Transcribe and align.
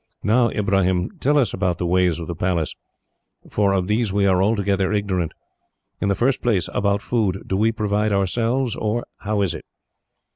"Now, 0.23 0.47
Ibrahim, 0.49 1.11
tell 1.19 1.37
us 1.37 1.53
about 1.53 1.77
the 1.77 1.85
ways 1.85 2.17
of 2.19 2.25
the 2.25 2.33
Palace, 2.33 2.73
for 3.51 3.71
of 3.71 3.85
these 3.87 4.11
we 4.11 4.25
are 4.25 4.41
altogether 4.41 4.91
ignorant. 4.91 5.31
In 6.01 6.09
the 6.09 6.15
first 6.15 6.41
place, 6.41 6.67
about 6.73 7.03
food. 7.03 7.43
Do 7.45 7.55
we 7.55 7.71
provide 7.71 8.11
ourselves, 8.11 8.75
or 8.75 9.05
how 9.19 9.43
is 9.43 9.53
it?" 9.53 9.63